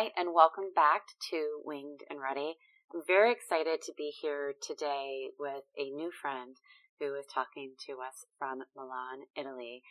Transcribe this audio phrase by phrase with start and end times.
[0.00, 2.54] Hi, and welcome back to Winged and Ready.
[2.94, 6.56] I'm very excited to be here today with a new friend
[6.98, 9.82] who is talking to us from Milan, Italy,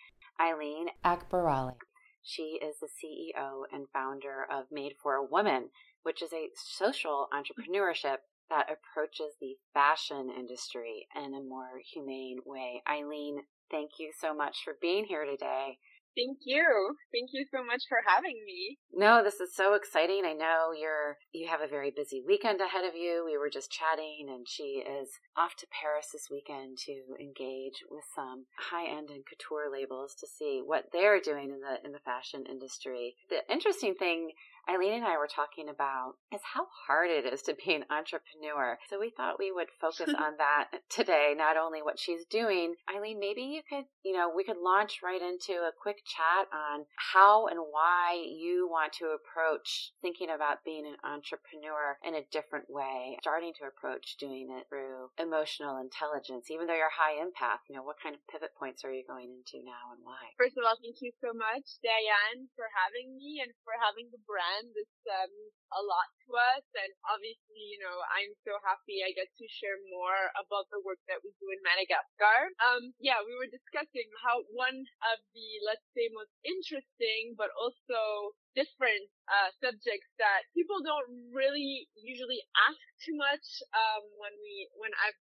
[0.42, 1.75] Eileen Akbaraly.
[2.24, 5.70] She is the CEO and founder of Made for a Woman,
[6.02, 8.18] which is a social entrepreneurship
[8.50, 12.82] that approaches the fashion industry in a more humane way.
[12.89, 15.78] Eileen, thank you so much for being here today.
[16.16, 16.96] Thank you.
[17.14, 18.78] Thank you so much for having me.
[18.92, 20.24] No, this is so exciting.
[20.26, 23.24] I know you're you have a very busy weekend ahead of you.
[23.26, 28.04] We were just chatting and she is off to Paris this weekend to engage with
[28.16, 32.44] some high-end and couture labels to see what they're doing in the in the fashion
[32.50, 33.16] industry.
[33.30, 34.32] The interesting thing
[34.68, 38.78] Eileen and I were talking about is how hard it is to be an entrepreneur.
[38.90, 42.76] So we thought we would focus on that today, not only what she's doing.
[42.90, 46.86] Eileen, maybe you could, you know, we could launch right into a quick chat on
[47.14, 52.70] how and why you want to approach thinking about being an entrepreneur in a different
[52.70, 57.76] way, starting to approach doing it through emotional intelligence, even though you're high empath, you
[57.76, 60.34] know, what kind of pivot points are you going into now and why?
[60.38, 64.22] First of all, thank you so much, Diane, for having me and for having the
[64.26, 66.66] brand this uh, means a lot to us.
[66.73, 71.02] And obviously, you know, I'm so happy I get to share more about the work
[71.09, 72.38] that we do in Madagascar.
[72.61, 78.33] Um, yeah, we were discussing how one of the, let's say, most interesting, but also
[78.58, 83.45] different uh, subjects that people don't really usually ask too much
[83.77, 85.20] um, when we when I've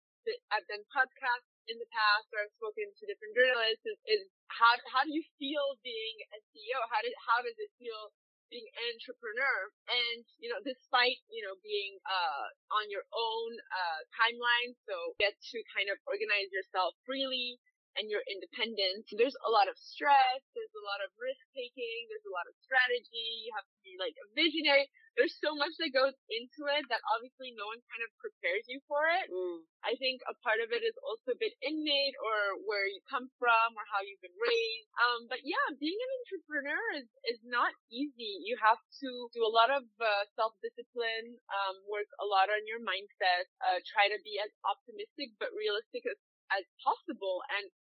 [0.53, 4.77] I've done podcasts in the past or I've spoken to different journalists is, is how
[4.91, 6.81] how do you feel being a CEO?
[6.91, 8.13] How did how does it feel
[8.51, 14.01] being an entrepreneur and you know despite you know being uh on your own uh
[14.19, 17.57] timeline so get to kind of organize yourself freely
[18.01, 19.05] and you're independent.
[19.13, 22.57] There's a lot of stress, there's a lot of risk taking, there's a lot of
[22.65, 24.89] strategy, you have to be like a visionary.
[25.21, 28.81] There's so much that goes into it that obviously no one kind of prepares you
[28.89, 29.29] for it.
[29.29, 29.69] Mm.
[29.85, 33.29] I think a part of it is also a bit innate or where you come
[33.37, 34.89] from or how you've been raised.
[34.97, 38.41] Um, but yeah, being an entrepreneur is, is not easy.
[38.49, 42.81] You have to do a lot of uh, self-discipline, um, work a lot on your
[42.81, 46.17] mindset, uh, try to be as optimistic but realistic as
[46.51, 47.43] as possible.
[47.47, 47.71] And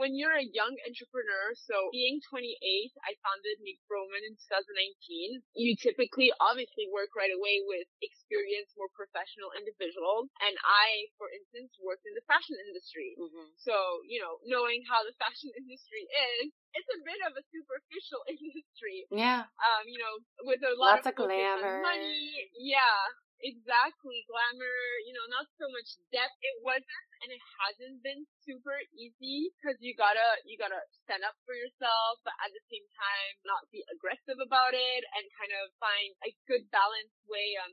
[0.00, 2.56] when you're a young entrepreneur, so being 28,
[3.04, 5.44] I founded Made for a Woman in 2019.
[5.52, 10.32] You typically obviously work right away with experienced, more professional individuals.
[10.40, 13.14] And I, for instance, worked in the fashion industry.
[13.20, 13.48] Mm-hmm.
[13.60, 13.74] So,
[14.08, 19.04] you know, knowing how the fashion industry is, it's a bit of a superficial industry.
[19.12, 19.44] Yeah.
[19.60, 20.14] Um, you know,
[20.48, 21.84] with a lot Lots of, of glamour.
[21.84, 22.48] money.
[22.56, 22.96] Yeah.
[23.42, 24.22] Exactly.
[24.30, 26.38] Glamour, you know, not so much depth.
[26.40, 31.34] It wasn't and it hasn't been super easy because you gotta, you gotta stand up
[31.46, 35.74] for yourself, but at the same time not be aggressive about it and kind of
[35.82, 37.70] find a good balanced way on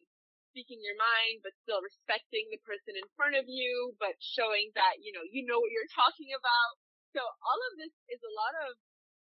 [0.50, 4.98] speaking your mind, but still respecting the person in front of you, but showing that,
[5.02, 6.72] you know, you know what you're talking about.
[7.14, 8.74] So all of this is a lot of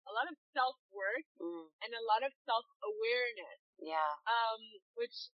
[0.09, 1.67] a lot of self work mm.
[1.87, 3.61] and a lot of self awareness.
[3.79, 4.11] Yeah.
[4.27, 4.61] Um,
[4.99, 5.31] which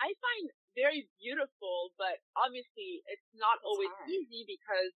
[0.00, 0.46] I find
[0.76, 4.12] very beautiful, but obviously it's not it's always hard.
[4.12, 4.92] easy because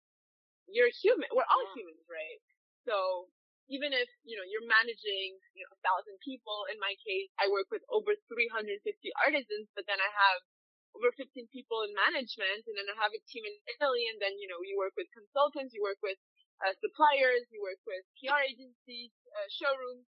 [0.67, 1.31] you're human.
[1.31, 1.77] We're all yeah.
[1.79, 2.39] humans, right?
[2.83, 3.29] So
[3.69, 7.47] even if, you know, you're managing, you know, a thousand people, in my case, I
[7.53, 8.81] work with over 350
[9.23, 10.41] artisans, but then I have
[10.97, 14.33] over 15 people in management and then I have a team in Italy and then,
[14.41, 16.17] you know, you work with consultants, you work with
[16.65, 20.09] uh, suppliers, you work with PR agencies, uh, showrooms.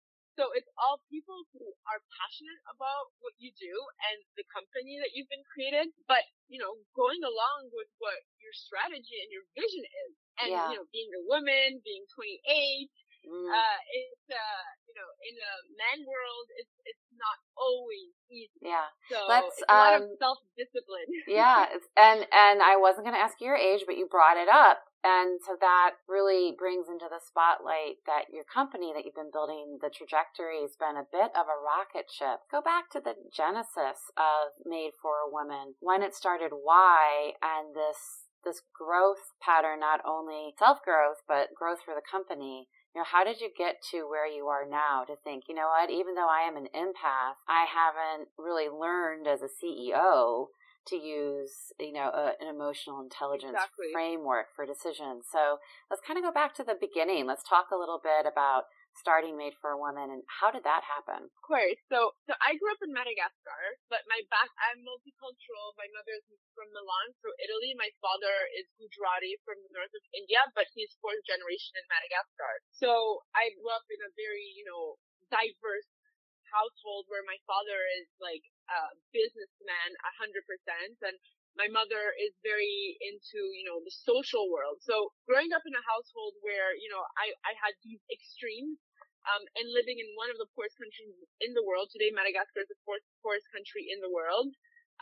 [0.40, 3.74] So it's all people who are passionate about what you do
[4.08, 8.56] and the company that you've been created, but you know, going along with what your
[8.56, 10.12] strategy and your vision is.
[10.40, 10.72] And yeah.
[10.72, 12.88] you know, being a woman, being 28,
[13.20, 13.52] Mm.
[13.52, 18.64] Uh, it's, uh, you know, in a man world, it's, it's not always easy.
[18.64, 18.88] Yeah.
[19.12, 21.04] So Let's, it's a lot of um, self-discipline.
[21.28, 21.68] yeah.
[22.00, 24.80] and, and I wasn't going to ask your age, but you brought it up.
[25.02, 29.78] And so that really brings into the spotlight that your company that you've been building,
[29.80, 32.44] the trajectory has been a bit of a rocket ship.
[32.52, 37.74] Go back to the genesis of Made for a Woman, when it started, why, and
[37.74, 42.68] this this growth pattern, not only self growth, but growth for the company.
[42.94, 45.68] You know, how did you get to where you are now to think, you know
[45.68, 50.46] what, even though I am an empath, I haven't really learned as a CEO
[50.88, 53.92] to use, you know, a, an emotional intelligence exactly.
[53.92, 55.28] framework for decisions.
[55.28, 55.60] So
[55.92, 57.26] let's kind of go back to the beginning.
[57.26, 60.82] Let's talk a little bit about starting Made for a Woman and how did that
[60.82, 61.30] happen?
[61.30, 61.78] Of course.
[61.86, 65.78] So, so I grew up in Madagascar, but my back, I'm multicultural.
[65.78, 67.76] My mother is from Milan, so Italy.
[67.78, 72.52] My father is Gujarati from the north of India, but he's fourth generation in Madagascar.
[72.74, 74.98] So I grew up in a very, you know,
[75.30, 75.86] diverse
[76.50, 78.80] household where my father is like a
[79.10, 81.18] businessman a hundred percent and
[81.58, 84.78] my mother is very into, you know, the social world.
[84.86, 88.78] So growing up in a household where, you know, I, I had these extremes,
[89.26, 91.12] um, and living in one of the poorest countries
[91.42, 94.54] in the world, today Madagascar is the fourth poorest country in the world,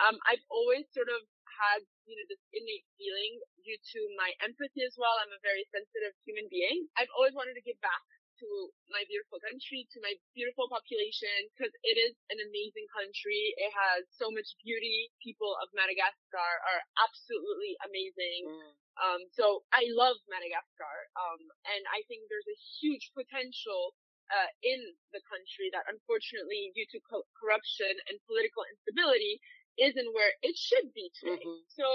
[0.03, 1.23] um, I've always sort of
[1.59, 3.35] had, you know, this innate feeling
[3.67, 5.19] due to my empathy as well.
[5.19, 6.87] I'm a very sensitive human being.
[6.95, 8.03] I've always wanted to give back
[8.39, 8.49] to
[8.91, 13.55] my beautiful country, to my beautiful population, because it is an amazing country.
[13.59, 15.11] It has so much beauty.
[15.23, 18.49] People of Madagascar are absolutely amazing.
[18.49, 18.73] Mm.
[18.99, 20.97] Um, so I love Madagascar.
[21.19, 23.95] Um, and I think there's a huge potential
[24.29, 24.81] uh, in
[25.15, 29.41] the country that unfortunately due to co- corruption and political instability
[29.79, 31.39] isn't where it should be today.
[31.39, 31.65] Mm-hmm.
[31.71, 31.87] So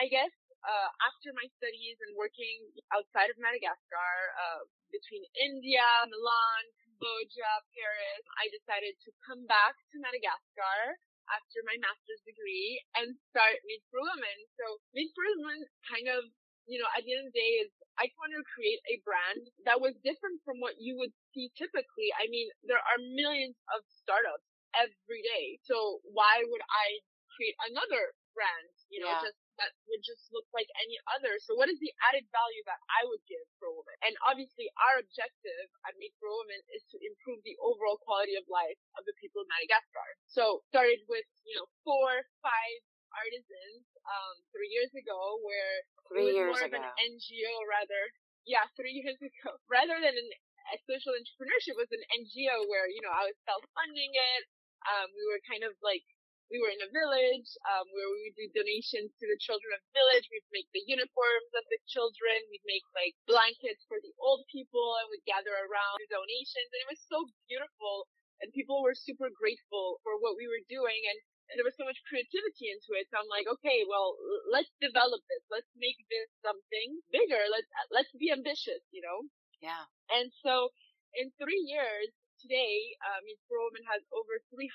[0.00, 0.32] I guess
[0.66, 8.22] uh, after my studies and working outside of Madagascar, uh, between India, Milan, Cambodia, Paris,
[8.38, 10.98] I decided to come back to Madagascar
[11.30, 14.38] after my master's degree and start Made for Women.
[14.58, 16.30] So Made for Women kind of,
[16.70, 19.42] you know, at the end of the day is I wanted to create a brand
[19.66, 22.14] that was different from what you would see typically.
[22.14, 24.46] I mean, there are millions of startups
[24.76, 25.58] every day.
[25.66, 27.00] So why would I
[27.34, 29.32] create another brand, you know, yeah.
[29.32, 31.40] just that would just look like any other.
[31.40, 33.96] So what is the added value that I would give for a woman?
[34.04, 38.44] And obviously our objective at Made for Women is to improve the overall quality of
[38.52, 40.08] life of the people of Madagascar.
[40.28, 42.78] So started with, you know, four, five
[43.16, 45.74] artisans, um, three years ago where
[46.12, 46.76] three it was years more ago.
[46.76, 48.02] of an NGO rather.
[48.44, 49.56] Yeah, three years ago.
[49.72, 50.28] Rather than an,
[50.74, 54.42] a social entrepreneurship was an NGO where, you know, I was self-funding it.
[54.86, 56.04] Um, we were kind of like
[56.50, 59.82] we were in a village um, where we would do donations to the children of
[59.82, 60.30] the village.
[60.30, 62.38] We'd make the uniforms of the children.
[62.50, 66.70] We'd make like blankets for the old people, and we'd gather around the donations.
[66.70, 68.06] And it was so beautiful,
[68.38, 71.00] and people were super grateful for what we were doing.
[71.10, 71.18] And,
[71.50, 73.10] and there was so much creativity into it.
[73.10, 74.14] So I'm like, okay, well,
[74.46, 75.42] let's develop this.
[75.50, 77.42] Let's make this something bigger.
[77.50, 79.26] Let's let's be ambitious, you know.
[79.58, 79.86] Yeah.
[80.14, 80.70] And so
[81.14, 82.12] in three years,
[82.46, 83.58] today, um, Made for
[83.90, 84.70] has over 350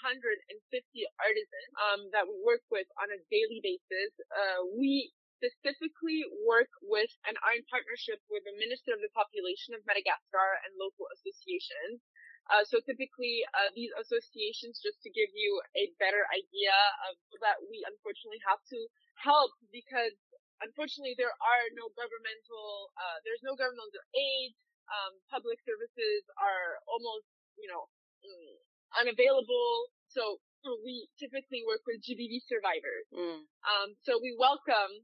[1.24, 4.12] artisans um, that we work with on a daily basis.
[4.28, 9.72] Uh, we specifically work with and are in partnership with the Minister of the Population
[9.72, 12.04] of Madagascar and local associations.
[12.52, 16.76] Uh, so typically, uh, these associations, just to give you a better idea
[17.08, 18.80] of that we unfortunately have to
[19.16, 20.12] help because
[20.60, 24.52] unfortunately there are no governmental, uh, there's no governmental aid.
[24.92, 27.88] Um, public services are almost you know,
[28.24, 28.56] mm,
[29.00, 29.92] unavailable.
[30.12, 30.40] So
[30.84, 33.08] we typically work with GBV survivors.
[33.10, 33.48] Mm.
[33.66, 35.02] Um, so we welcome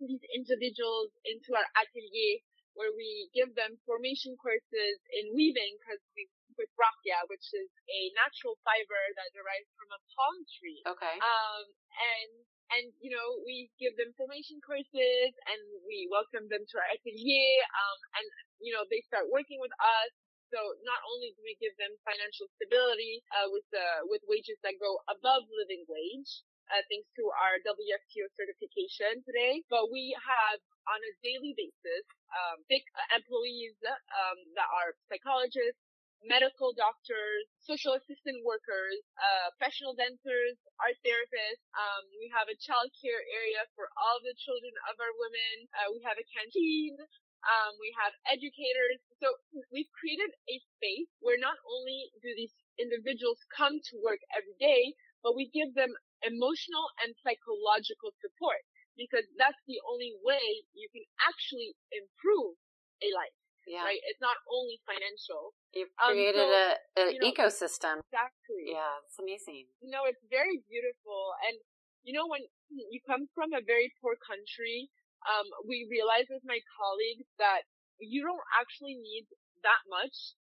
[0.00, 2.42] these individuals into our atelier
[2.74, 8.00] where we give them formation courses in weaving because we with raffia, which is a
[8.12, 10.84] natural fiber that derives from a palm tree.
[10.84, 11.16] Okay.
[11.16, 11.64] Um,
[11.96, 12.30] and
[12.70, 17.64] and you know we give them formation courses and we welcome them to our atelier.
[17.64, 18.26] Um, and
[18.60, 20.12] you know they start working with us
[20.50, 24.76] so not only do we give them financial stability uh, with uh, with wages that
[24.82, 30.58] go above living wage, uh, thanks to our WFTO certification today, but we have
[30.90, 32.82] on a daily basis um, big
[33.14, 35.78] employees um, that are psychologists,
[36.26, 41.64] medical doctors, social assistant workers, uh, professional dancers, art therapists.
[41.74, 45.54] Um, we have a child care area for all the children of our women.
[45.74, 46.98] Uh, we have a canteen.
[47.40, 49.00] Um, we have educators.
[49.16, 49.32] So
[49.72, 54.96] we've created a space where not only do these individuals come to work every day,
[55.24, 55.92] but we give them
[56.24, 58.60] emotional and psychological support
[58.96, 60.44] because that's the only way
[60.76, 62.56] you can actually improve
[63.00, 63.36] a life.
[63.68, 63.84] Yeah.
[63.84, 64.00] Right?
[64.08, 65.56] It's not only financial.
[65.72, 66.66] You've created um, so, a,
[67.00, 68.04] an you know, ecosystem.
[68.08, 68.72] Exactly.
[68.72, 69.68] Yeah, it's amazing.
[69.80, 71.36] You know, it's very beautiful.
[71.44, 71.60] And,
[72.02, 74.90] you know, when you come from a very poor country,
[75.28, 77.68] um, we realized with my colleagues that
[78.00, 79.28] you don't actually need
[79.62, 80.36] that much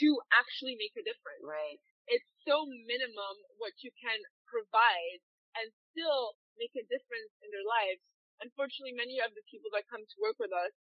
[0.00, 1.42] to actually make a difference.
[1.42, 1.80] Right.
[2.06, 5.20] It's so minimum what you can provide
[5.56, 8.02] and still make a difference in their lives.
[8.42, 10.74] Unfortunately, many of the people that come to work with us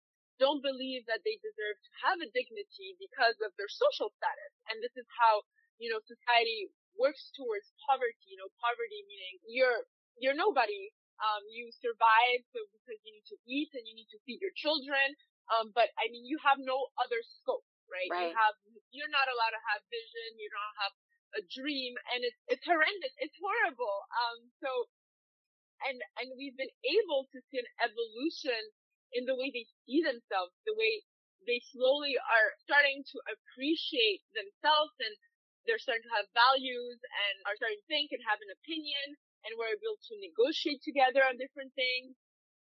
[0.40, 4.52] don't believe that they deserve to have a dignity because of their social status.
[4.72, 5.44] And this is how,
[5.76, 9.84] you know, society works towards poverty, you know, poverty meaning you're,
[10.16, 14.20] you're nobody um, you survive so because you need to eat and you need to
[14.24, 15.16] feed your children.
[15.52, 18.08] Um, but I mean, you have no other scope, right?
[18.08, 18.30] right?
[18.30, 18.54] You have,
[18.94, 20.38] you're not allowed to have vision.
[20.38, 20.94] You don't have
[21.38, 23.14] a dream and it's, it's horrendous.
[23.18, 23.96] It's horrible.
[24.14, 24.70] Um, so,
[25.86, 28.60] and, and we've been able to see an evolution
[29.12, 31.02] in the way they see themselves, the way
[31.48, 35.14] they slowly are starting to appreciate themselves and
[35.64, 39.56] they're starting to have values and are starting to think and have an opinion and
[39.56, 42.16] we're able to negotiate together on different things.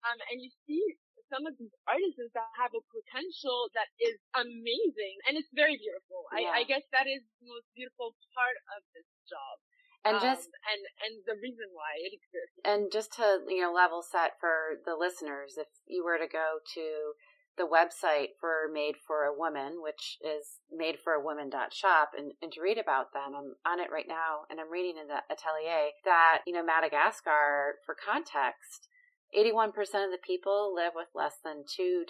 [0.05, 0.83] Um, and you see
[1.31, 6.29] some of these artisans that have a potential that is amazing and it's very beautiful.
[6.29, 6.53] Yeah.
[6.53, 9.55] I, I, guess that is the most beautiful part of this job.
[10.05, 12.61] And um, just and and the reason why it exists.
[12.61, 16.61] And just to you know level set for the listeners, if you were to go
[16.77, 16.85] to
[17.57, 23.13] the website for Made for a Woman, which is madeforawoman.shop, and, and to read about
[23.13, 23.33] them.
[23.35, 27.75] I'm on it right now, and I'm reading in the atelier that, you know, Madagascar,
[27.85, 28.87] for context,
[29.35, 29.69] 81%
[30.05, 32.05] of the people live with less than $2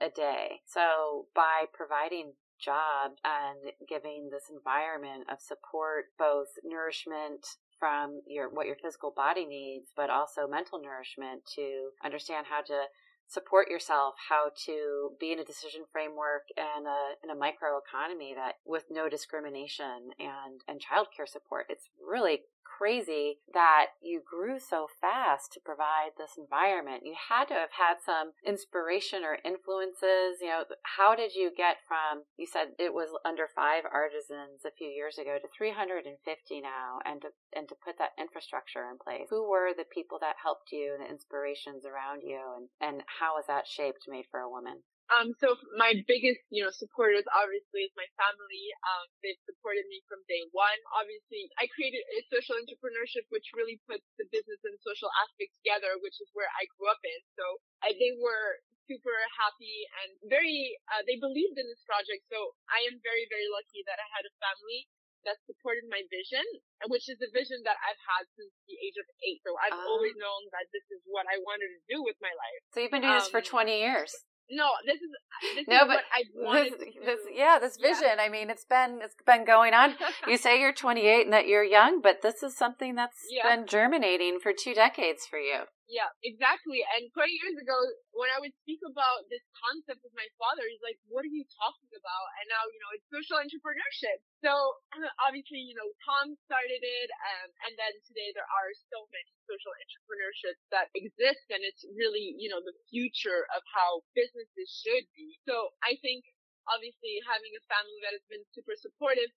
[0.00, 0.60] a day.
[0.66, 7.44] So by providing jobs and giving this environment of support, both nourishment
[7.78, 12.84] from your what your physical body needs, but also mental nourishment to understand how to
[13.28, 18.34] support yourself, how to be in a decision framework and a, in a micro economy
[18.34, 21.66] that with no discrimination and, and childcare support.
[21.68, 27.06] It's really crazy that you grew so fast to provide this environment.
[27.06, 30.40] You had to have had some inspiration or influences.
[30.40, 30.64] You know,
[30.98, 35.18] how did you get from, you said it was under five artisans a few years
[35.18, 36.12] ago to 350
[36.60, 39.28] now and to, and to put that infrastructure in place?
[39.30, 43.46] Who were the people that helped you the inspirations around you and, and how was
[43.48, 44.82] that shaped Made for a Woman?
[45.06, 48.64] Um, so my biggest, you know, supporters obviously is my family.
[48.82, 50.78] Um, they've supported me from day one.
[50.98, 55.94] Obviously, I created a social entrepreneurship which really puts the business and social aspect together,
[56.02, 57.20] which is where I grew up in.
[57.38, 57.44] So
[57.86, 58.58] I, they were
[58.90, 62.26] super happy and very, uh, they believed in this project.
[62.26, 64.90] So I am very, very lucky that I had a family
[65.26, 66.42] that supported my vision,
[66.86, 69.42] which is a vision that I've had since the age of eight.
[69.42, 72.30] So I've um, always known that this is what I wanted to do with my
[72.30, 72.60] life.
[72.70, 74.14] So you've been doing this for um, 20 years.
[74.50, 75.10] No, this is
[75.56, 76.04] this no, is but
[76.52, 76.72] this,
[77.04, 78.16] this, yeah, this vision.
[78.16, 78.22] Yeah.
[78.22, 79.94] I mean, it's been it's been going on.
[80.28, 83.54] you say you're 28 and that you're young, but this is something that's yeah.
[83.54, 85.64] been germinating for two decades for you.
[85.86, 86.82] Yeah, exactly.
[86.98, 87.78] And 20 years ago,
[88.10, 91.46] when I would speak about this concept with my father, he's like, what are you
[91.54, 92.26] talking about?
[92.42, 94.18] And now, you know, it's social entrepreneurship.
[94.42, 94.50] So
[95.26, 97.08] obviously, you know, Tom started it.
[97.14, 101.46] Um, and then today there are so many social entrepreneurships that exist.
[101.54, 105.38] And it's really, you know, the future of how businesses should be.
[105.46, 106.26] So I think
[106.66, 109.30] obviously having a family that has been super supportive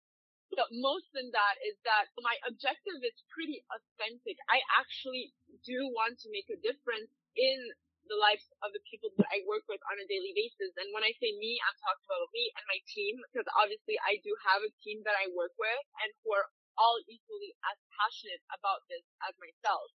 [0.55, 4.37] but most than that is that my objective is pretty authentic.
[4.49, 5.33] I actually
[5.65, 7.59] do want to make a difference in
[8.09, 10.73] the lives of the people that I work with on a daily basis.
[10.81, 14.17] And when I say me, I'm talking about me and my team, because obviously I
[14.25, 16.49] do have a team that I work with and who are
[16.81, 19.93] all equally as passionate about this as myself.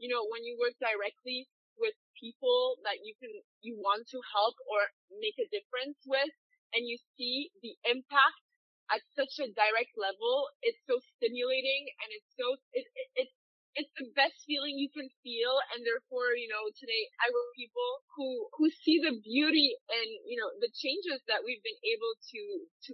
[0.00, 1.46] You know, when you work directly
[1.78, 3.30] with people that you can,
[3.62, 4.90] you want to help or
[5.22, 6.34] make a difference with,
[6.74, 8.42] and you see the impact
[8.92, 10.52] at such a direct level.
[10.60, 13.36] It's so stimulating and it's so, it, it, it's,
[13.72, 17.64] it's the best feeling you can feel and therefore, you know, today I work with
[17.64, 18.28] people who,
[18.60, 22.42] who see the beauty and, you know, the changes that we've been able to,
[22.88, 22.90] to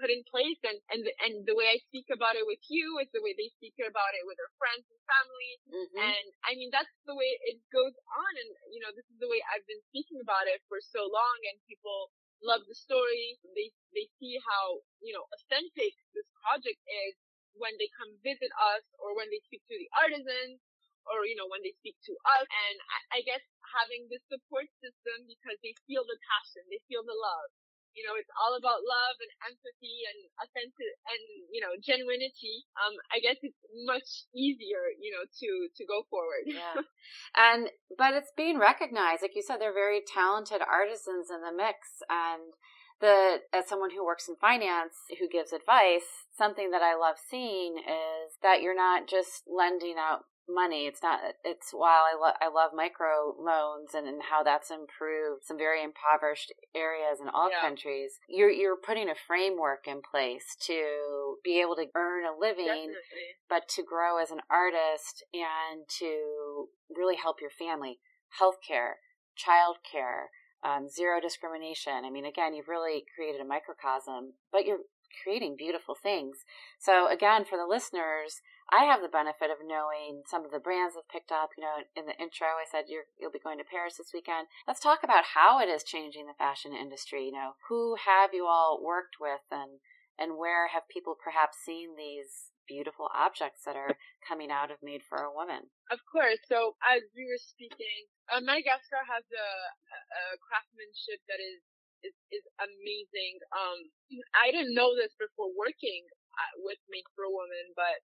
[0.00, 3.12] put in place and, and, and the way I speak about it with you is
[3.12, 5.52] the way they speak about it with their friends and family.
[5.68, 6.08] Mm-hmm.
[6.08, 8.32] And I mean, that's the way it goes on.
[8.40, 11.36] And, you know, this is the way I've been speaking about it for so long
[11.52, 12.08] and people
[12.44, 13.40] love the story.
[13.56, 17.14] They they see how you know authentic this project is
[17.56, 20.60] when they come visit us or when they speak to the artisans
[21.08, 22.46] or you know when they speak to us.
[22.46, 23.42] And I, I guess
[23.74, 27.50] having this support system because they feel the passion, they feel the love
[27.94, 32.66] you know, it's all about love and empathy and authentic and, you know, genuinity.
[32.74, 36.44] Um, I guess it's much easier, you know, to, to go forward.
[36.46, 36.82] yeah.
[37.34, 39.22] And, but it's being recognized.
[39.22, 42.02] Like you said, they're very talented artisans in the mix.
[42.10, 42.54] And
[43.00, 47.78] the, as someone who works in finance, who gives advice, something that I love seeing
[47.78, 50.86] is that you're not just lending out money.
[50.86, 51.20] It's not.
[51.44, 55.82] It's while I love I love micro loans and, and how that's improved some very
[55.82, 57.60] impoverished areas in all yeah.
[57.60, 58.18] countries.
[58.28, 63.30] You're you're putting a framework in place to be able to earn a living, Definitely.
[63.48, 67.98] but to grow as an artist and to really help your family.
[68.40, 68.98] Healthcare,
[69.38, 70.26] childcare,
[70.64, 72.04] um, zero discrimination.
[72.04, 74.80] I mean, again, you've really created a microcosm, but you're
[75.22, 76.38] creating beautiful things.
[76.80, 78.40] So again, for the listeners,
[78.72, 81.50] I have the benefit of knowing some of the brands I've picked up.
[81.56, 84.48] You know, in the intro, I said you will be going to Paris this weekend.
[84.66, 87.28] Let's talk about how it is changing the fashion industry.
[87.28, 89.84] You know, who have you all worked with, and
[90.18, 95.04] and where have people perhaps seen these beautiful objects that are coming out of Made
[95.04, 95.68] for a Woman?
[95.92, 96.40] Of course.
[96.48, 99.48] So as we were speaking, uh, Madagascar has a,
[99.92, 101.60] a craftsmanship that is
[102.04, 103.40] is, is amazing.
[103.48, 103.88] Um,
[104.36, 106.04] I didn't know this before working
[106.36, 108.04] uh, with Made for a Woman, but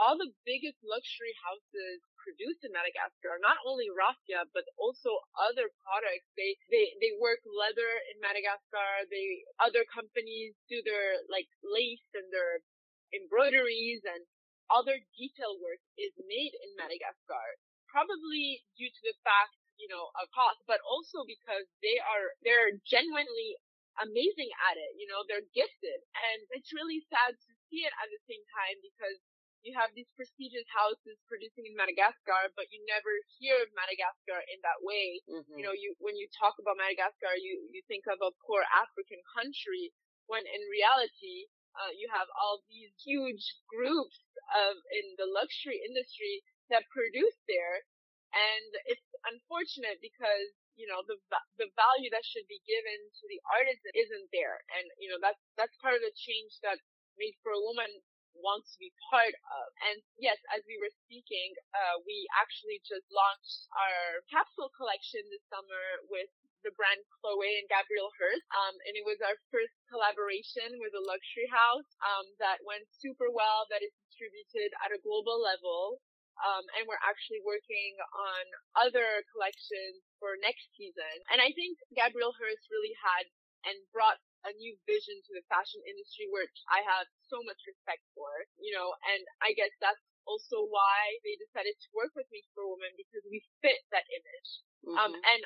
[0.00, 5.68] all the biggest luxury houses produced in Madagascar, are not only raffia, but also other
[5.84, 6.24] products.
[6.40, 9.04] They, they, they work leather in Madagascar.
[9.12, 12.64] They, other companies do their like lace and their
[13.12, 14.24] embroideries and
[14.72, 17.60] other detail work is made in Madagascar.
[17.92, 22.78] Probably due to the fact, you know, of cost, but also because they are, they're
[22.88, 23.58] genuinely
[24.00, 24.96] amazing at it.
[24.96, 26.00] You know, they're gifted.
[26.14, 29.18] And it's really sad to see it at the same time because
[29.62, 34.58] you have these prestigious houses producing in Madagascar, but you never hear of Madagascar in
[34.64, 35.20] that way.
[35.28, 35.56] Mm-hmm.
[35.56, 39.20] You know, you when you talk about Madagascar, you you think of a poor African
[39.36, 39.92] country,
[40.32, 44.24] when in reality, uh, you have all these huge groups
[44.56, 46.40] of in the luxury industry
[46.72, 47.84] that produce there,
[48.32, 51.20] and it's unfortunate because you know the
[51.60, 55.40] the value that should be given to the artisan isn't there, and you know that's
[55.60, 56.80] that's part of the change that
[57.20, 57.90] made for a woman
[58.38, 59.66] wants to be part of.
[59.90, 65.44] And yes, as we were speaking, uh, we actually just launched our capsule collection this
[65.50, 66.30] summer with
[66.62, 68.44] the brand Chloe and Gabriela Hearst.
[68.52, 73.32] Um, and it was our first collaboration with a luxury house, um, that went super
[73.32, 76.04] well, that is distributed at a global level.
[76.40, 78.44] Um, and we're actually working on
[78.80, 81.16] other collections for next season.
[81.28, 83.28] And I think Gabriela Hearst really had
[83.68, 84.16] and brought
[84.48, 88.72] a new vision to the fashion industry, which I have so much respect for, you
[88.72, 92.92] know, and I guess that's also why they decided to work with me for women
[92.96, 94.50] because we fit that image.
[94.84, 94.98] Um, mm-hmm.
[95.00, 95.40] Um, and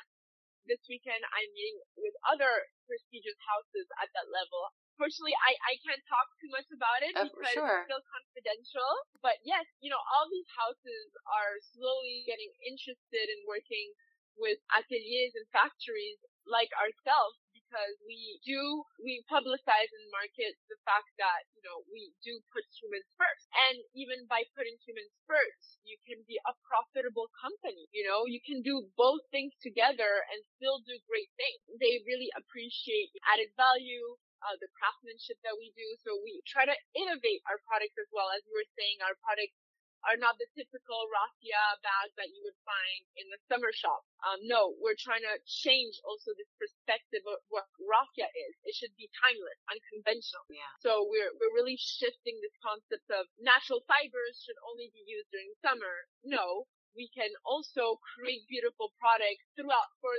[0.64, 2.48] this weekend I'm meeting with other
[2.88, 4.72] prestigious houses at that level.
[4.96, 7.66] Fortunately, I, I can't talk too much about it oh, because sure.
[7.66, 8.90] it's still confidential.
[9.20, 13.92] But yes, you know, all these houses are slowly getting interested in working
[14.38, 17.38] with ateliers and factories like ourselves
[17.74, 22.62] because we do, we publicize and market the fact that, you know, we do put
[22.78, 23.50] humans first.
[23.66, 27.90] And even by putting humans first, you can be a profitable company.
[27.90, 31.58] You know, you can do both things together and still do great things.
[31.82, 35.98] They really appreciate added value, uh, the craftsmanship that we do.
[36.06, 38.30] So we try to innovate our products as well.
[38.30, 39.58] As we were saying, our products
[40.04, 44.04] are not the typical raffia bags that you would find in the summer shop.
[44.20, 48.54] Um, no, we're trying to change also this perspective of what raffia is.
[48.68, 50.44] It should be timeless, unconventional.
[50.52, 50.68] Yeah.
[50.84, 55.52] So we're, we're really shifting this concept of natural fibers should only be used during
[55.64, 56.08] summer.
[56.24, 60.14] No, we can also create beautiful products throughout for,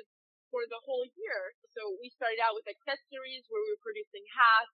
[0.49, 1.41] for the whole year.
[1.73, 4.73] So we started out with accessories where we were producing hats,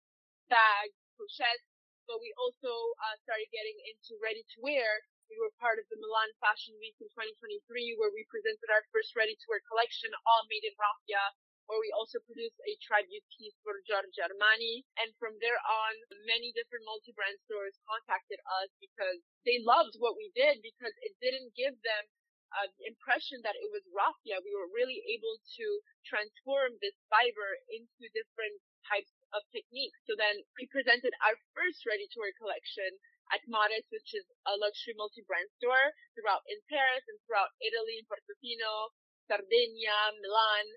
[0.49, 1.70] bags, pochettes,
[2.11, 2.67] but we also
[3.07, 4.99] uh, started getting into ready to wear.
[5.31, 9.15] We were part of the Milan Fashion Week in 2023, where we presented our first
[9.15, 11.23] ready to wear collection, all made in raffia.
[11.71, 14.83] Where we also produced a tribute piece for Giorgio Armani.
[14.99, 15.93] And from there on,
[16.27, 21.55] many different multi-brand stores contacted us because they loved what we did because it didn't
[21.55, 22.03] give them
[22.59, 24.43] uh, the impression that it was raffia.
[24.43, 25.65] We were really able to
[26.03, 29.99] transform this fiber into different types of techniques.
[30.07, 32.99] So then we presented our first ready-to-wear collection
[33.31, 38.91] at Modes, which is a luxury multi-brand store throughout in Paris and throughout Italy, Portofino,
[39.31, 40.67] Sardinia, Milan,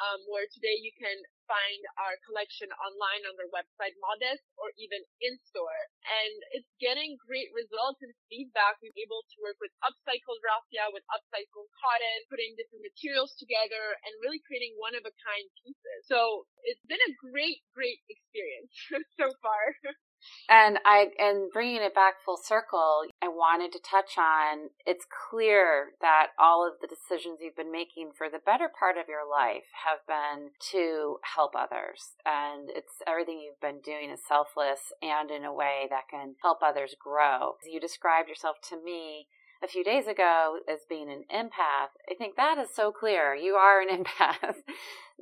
[0.00, 5.00] um, where today you can find our collection online on their website Modes or even
[5.20, 5.80] in store.
[6.08, 8.80] And it's getting great results and feedback.
[8.80, 14.12] We're able to work with upcycled raffia, with upcycled cotton, putting different materials together and
[14.24, 16.00] really creating one of a kind pieces.
[16.08, 18.72] So it's been a great, great experience
[19.20, 19.64] so far.
[20.48, 25.92] And I and bringing it back full circle, I wanted to touch on it's clear
[26.00, 29.68] that all of the decisions you've been making for the better part of your life
[29.84, 32.16] have been to help others.
[32.24, 36.58] And it's everything you've been doing is selfless and in a way that can help
[36.62, 37.56] others grow.
[37.64, 39.26] You described yourself to me
[39.64, 41.96] a few days ago as being an empath.
[42.10, 43.34] I think that is so clear.
[43.34, 44.56] You are an empath.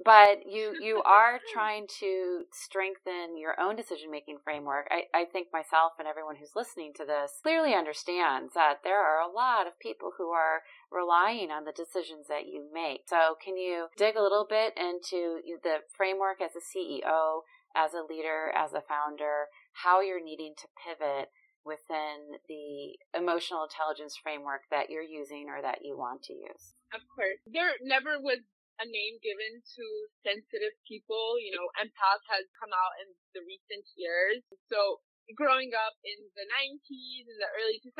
[0.04, 4.88] But you you are trying to strengthen your own decision making framework.
[4.90, 9.20] I, I think myself and everyone who's listening to this clearly understands that there are
[9.20, 13.02] a lot of people who are relying on the decisions that you make.
[13.06, 17.42] So can you dig a little bit into the framework as a CEO,
[17.76, 19.48] as a leader, as a founder,
[19.84, 21.28] how you're needing to pivot
[21.64, 26.74] within the emotional intelligence framework that you're using or that you want to use?
[26.92, 27.38] Of course.
[27.46, 28.44] There never was
[28.80, 29.84] a name given to
[30.24, 31.36] sensitive people.
[31.40, 34.40] You know, empath has come out in the recent years.
[34.72, 35.02] So
[35.36, 37.92] growing up in the 90s, in the early 2000s,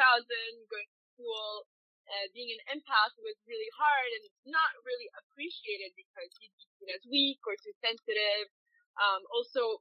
[0.69, 1.69] going to school,
[2.11, 6.91] uh, being an empath was really hard and not really appreciated because you'd be seen
[6.93, 8.51] as weak or too sensitive.
[8.99, 9.81] Um, also,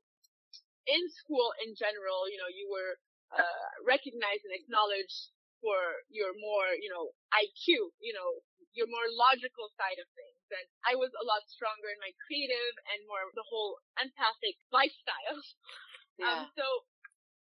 [0.85, 2.93] in school in general, you know, you were
[3.33, 5.77] uh, recognized and acknowledged for
[6.09, 8.41] your more, you know, IQ, you know,
[8.73, 10.43] your more logical side of things.
[10.51, 15.41] And I was a lot stronger in my creative and more the whole empathic lifestyle.
[16.21, 16.37] Um, yeah.
[16.43, 16.65] Um, so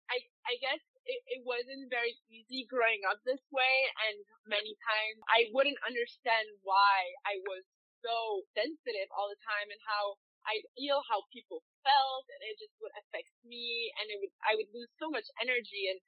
[0.07, 3.75] I, I guess it, it wasn't very easy growing up this way.
[4.07, 7.67] And many times I wouldn't understand why I was
[7.99, 12.73] so sensitive all the time and how I'd feel how people felt and it just
[12.81, 16.01] would affect me and it would, I would lose so much energy and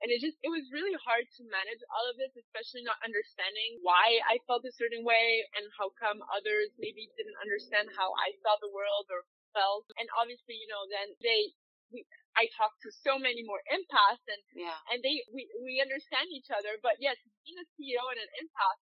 [0.00, 3.80] and it just, it was really hard to manage all of this, especially not understanding
[3.84, 8.32] why I felt a certain way and how come others maybe didn't understand how I
[8.40, 9.84] saw the world or felt.
[10.00, 11.52] And obviously, you know, then they,
[11.92, 14.80] we, I talk to so many more empaths and, yeah.
[14.88, 16.80] and they, we, we understand each other.
[16.80, 18.80] But yes, being a CEO and an empath,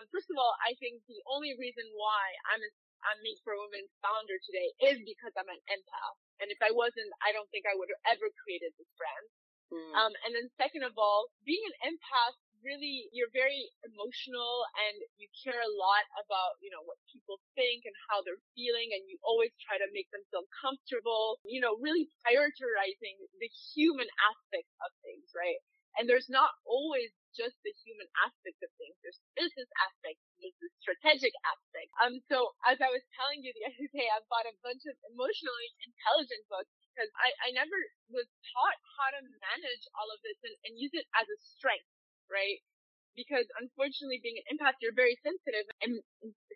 [0.00, 2.70] um, first of all, I think the only reason why I'm a
[3.04, 6.16] I'm Make for Women founder today is because I'm an empath.
[6.40, 9.28] And if I wasn't, I don't think I would have ever created this brand.
[9.74, 9.90] Mm.
[9.98, 15.28] Um, and then second of all, being an empath, really, you're very emotional and you
[15.36, 19.18] care a lot about, you know, what people think and how they're feeling and you
[19.20, 24.90] always try to make them feel comfortable, you know, really prioritizing the human aspect of
[25.04, 25.60] things, right?
[25.94, 28.98] And there's not always just the human aspect of things.
[29.02, 31.90] There's business aspects, there's the strategic aspect.
[32.02, 34.96] Um, so as I was telling you the other day, I bought a bunch of
[35.12, 37.74] emotionally intelligent books because I, I never
[38.14, 41.90] was taught how to manage all of this and, and use it as a strength,
[42.30, 42.62] right?
[43.18, 45.98] Because unfortunately being an empath, you're very sensitive and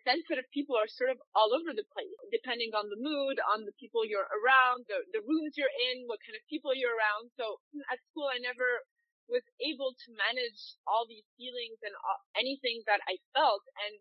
[0.07, 3.75] sensitive people are sort of all over the place, depending on the mood, on the
[3.75, 7.31] people you're around, the, the rooms you're in, what kind of people you're around.
[7.35, 7.59] So
[7.91, 8.87] at school, I never
[9.27, 13.63] was able to manage all these feelings and all, anything that I felt.
[13.87, 13.99] And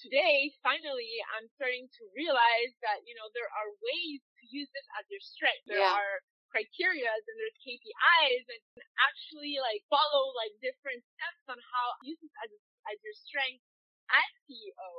[0.00, 4.88] today, finally, I'm starting to realize that, you know, there are ways to use this
[4.96, 5.64] as your strength.
[5.68, 5.94] There yeah.
[5.94, 8.62] are criteria and there's KPIs and
[9.06, 12.50] actually like follow like different steps on how to use this as,
[12.90, 13.62] as your strength
[14.10, 14.90] as CEO.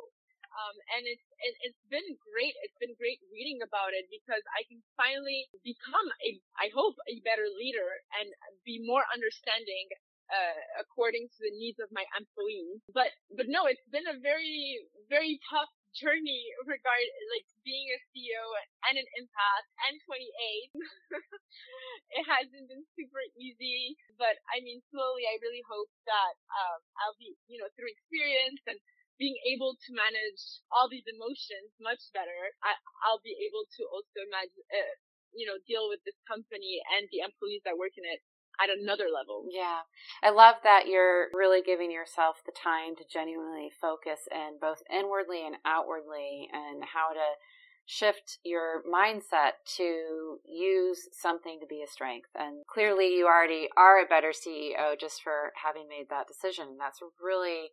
[0.52, 2.56] Um, and it's it, it's been great.
[2.60, 7.24] It's been great reading about it because I can finally become a, I hope, a
[7.24, 7.88] better leader
[8.20, 8.28] and
[8.68, 9.88] be more understanding
[10.32, 12.80] uh, according to the needs of my employees.
[12.96, 14.80] But but no, it's been a very
[15.12, 18.44] very tough journey regard like being a CEO
[18.88, 20.72] and an empath and 28.
[22.20, 27.20] it hasn't been super easy, but I mean slowly I really hope that um, I'll
[27.20, 28.80] be you know through experience and
[29.22, 30.42] being able to manage
[30.74, 32.74] all these emotions much better, I,
[33.06, 34.98] will be able to also imagine, uh,
[35.38, 38.26] you know, deal with this company and the employees that work in it
[38.60, 39.46] at another level.
[39.50, 39.82] Yeah.
[40.24, 45.46] I love that you're really giving yourself the time to genuinely focus and both inwardly
[45.46, 47.38] and outwardly and how to
[47.86, 52.30] shift your mindset to use something to be a strength.
[52.36, 56.78] And clearly you already are a better CEO just for having made that decision.
[56.80, 57.72] That's really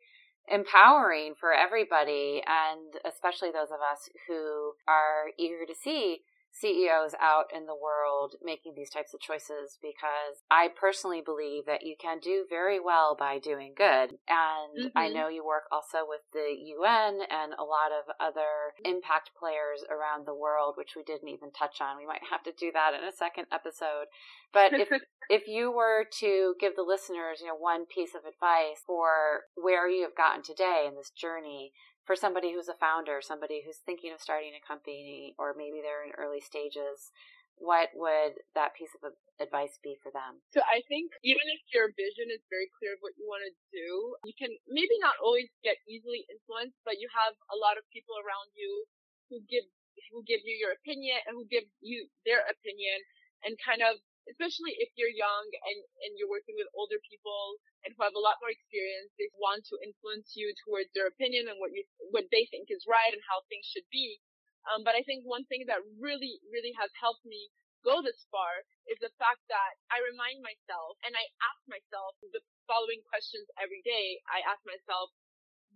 [0.50, 6.20] empowering for everybody and especially those of us who are eager to see
[6.52, 11.84] CEOs out in the world making these types of choices because I personally believe that
[11.84, 14.18] you can do very well by doing good.
[14.28, 14.98] And mm-hmm.
[14.98, 19.84] I know you work also with the UN and a lot of other impact players
[19.88, 21.96] around the world, which we didn't even touch on.
[21.96, 24.06] We might have to do that in a second episode.
[24.52, 24.88] But if
[25.30, 29.88] if you were to give the listeners, you know, one piece of advice for where
[29.88, 31.72] you have gotten today in this journey,
[32.08, 36.08] for somebody who's a founder, somebody who's thinking of starting a company, or maybe they're
[36.08, 37.12] in early stages,
[37.60, 40.40] what would that piece of advice be for them?
[40.56, 43.52] So I think even if your vision is very clear of what you want to
[43.76, 47.84] do, you can maybe not always get easily influenced, but you have a lot of
[47.92, 48.88] people around you
[49.28, 49.68] who give
[50.08, 52.96] who give you your opinion and who give you their opinion
[53.44, 57.92] and kind of especially if you're young and, and you're working with older people and
[57.92, 61.58] who have a lot more experience, they want to influence you towards their opinion and
[61.58, 64.20] what you, what they think is right and how things should be.
[64.68, 67.48] Um, but I think one thing that really, really has helped me
[67.86, 72.44] go this far is the fact that I remind myself and I ask myself the
[72.68, 74.20] following questions every day.
[74.28, 75.14] I ask myself,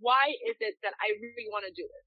[0.02, 2.06] why is it that I really want to do this?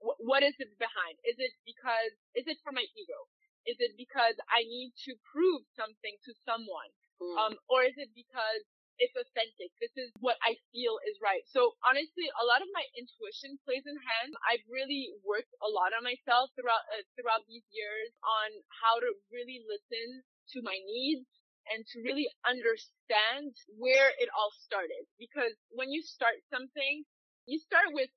[0.00, 1.16] what is it behind?
[1.24, 3.18] Is it because, is it for my ego?
[3.66, 6.90] Is it because I need to prove something to someone?
[7.18, 7.34] Mm.
[7.36, 8.62] Um, or is it because
[8.98, 9.72] it's authentic.
[9.76, 11.44] This is what I feel is right.
[11.48, 14.32] So honestly, a lot of my intuition plays in hand.
[14.48, 19.08] I've really worked a lot on myself throughout uh, throughout these years on how to
[19.28, 20.24] really listen
[20.56, 21.28] to my needs
[21.68, 25.04] and to really understand where it all started.
[25.18, 27.04] Because when you start something,
[27.44, 28.10] you start with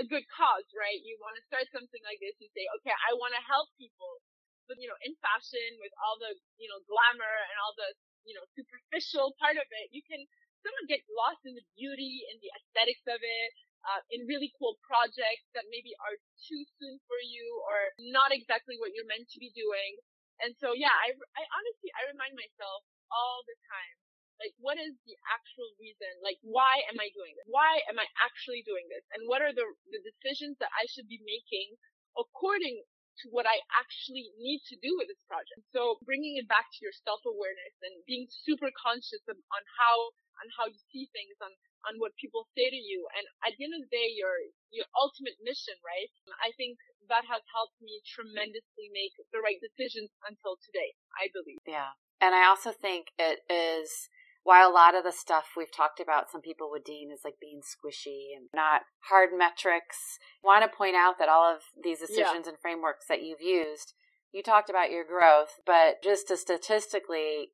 [0.00, 0.98] a good cause, right?
[1.02, 2.38] You want to start something like this.
[2.40, 4.22] You say, okay, I want to help people
[4.68, 7.90] but you know, in fashion with all the, you know, glamour and all the,
[8.28, 9.88] you know, superficial part of it.
[9.90, 10.20] You can
[10.60, 13.50] sort of get lost in the beauty and the aesthetics of it,
[13.88, 18.76] uh, in really cool projects that maybe are too soon for you or not exactly
[18.76, 19.96] what you're meant to be doing.
[20.44, 23.96] And so, yeah, I, I honestly, I remind myself all the time,
[24.38, 26.10] like, what is the actual reason?
[26.22, 27.46] Like, why am I doing this?
[27.50, 29.02] Why am I actually doing this?
[29.10, 31.74] And what are the, the decisions that I should be making
[32.14, 32.82] according
[33.22, 35.62] to what I actually need to do with this project.
[35.74, 39.96] So bringing it back to your self-awareness and being super conscious of, on how,
[40.38, 41.50] on how you see things, on,
[41.90, 43.06] on what people say to you.
[43.18, 44.34] And at the end of the day, your,
[44.70, 46.10] your ultimate mission, right?
[46.42, 46.78] I think
[47.10, 51.62] that has helped me tremendously make the right decisions until today, I believe.
[51.66, 51.96] Yeah.
[52.20, 54.10] And I also think it is
[54.42, 57.34] while a lot of the stuff we've talked about, some people would deem as like
[57.40, 62.46] being squishy and not hard metrics, want to point out that all of these decisions
[62.46, 62.50] yeah.
[62.50, 63.94] and frameworks that you've used,
[64.32, 67.48] you talked about your growth, but just to statistically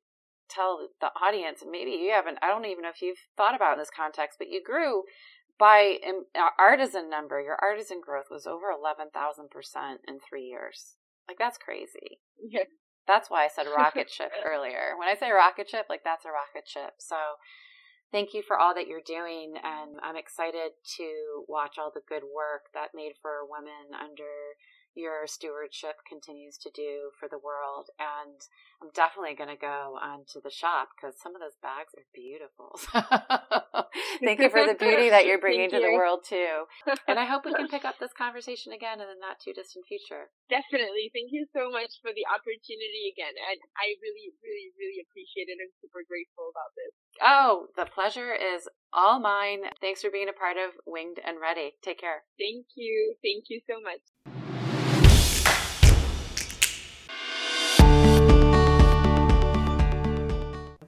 [0.49, 3.73] tell the audience, and maybe you haven't, I don't even know if you've thought about
[3.73, 5.03] in this context, but you grew
[5.57, 9.11] by uh, artisan number, your artisan growth was over 11,000%
[10.07, 10.95] in three years.
[11.27, 12.19] Like that's crazy.
[12.47, 12.65] Yeah.
[13.07, 14.93] That's why I said rocket ship earlier.
[14.97, 16.95] When I say rocket ship, like that's a rocket ship.
[16.99, 17.15] So
[18.11, 19.55] thank you for all that you're doing.
[19.63, 24.57] And I'm excited to watch all the good work that Made for Women under
[24.95, 27.91] your stewardship continues to do for the world.
[27.99, 28.39] And
[28.81, 32.79] I'm definitely going to go onto the shop because some of those bags are beautiful.
[34.23, 36.65] Thank you for the beauty that you're bringing to the world too.
[37.07, 39.85] And I hope we can pick up this conversation again in the not too distant
[39.85, 40.31] future.
[40.47, 41.11] Definitely.
[41.11, 43.35] Thank you so much for the opportunity again.
[43.35, 45.59] And I really, really, really appreciate it.
[45.59, 46.93] I'm super grateful about this.
[47.19, 49.67] Oh, the pleasure is all mine.
[49.79, 51.75] Thanks for being a part of Winged and Ready.
[51.83, 52.23] Take care.
[52.39, 53.15] Thank you.
[53.23, 54.03] Thank you so much.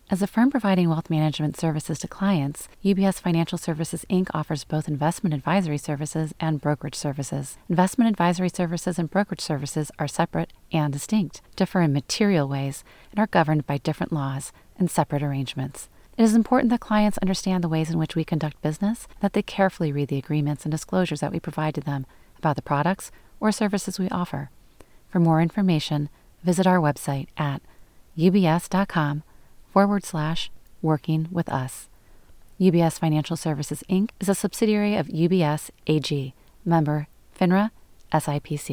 [0.09, 4.29] As a firm providing wealth management services to clients, UBS Financial Services Inc.
[4.33, 7.57] offers both investment advisory services and brokerage services.
[7.67, 13.19] Investment advisory services and brokerage services are separate and distinct, differ in material ways, and
[13.19, 15.89] are governed by different laws and separate arrangements.
[16.17, 19.41] It is important that clients understand the ways in which we conduct business, that they
[19.41, 22.05] carefully read the agreements and disclosures that we provide to them
[22.37, 24.51] about the products or services we offer.
[25.09, 26.07] For more information,
[26.45, 27.61] visit our website at
[28.17, 29.23] ubs.com
[29.77, 30.49] forward slash
[30.81, 31.87] working with us.
[32.59, 34.09] UBS Financial Services Inc.
[34.19, 36.33] is a subsidiary of UBS AG,
[36.65, 37.07] member
[37.39, 37.69] FINRA
[38.11, 38.67] SIPC.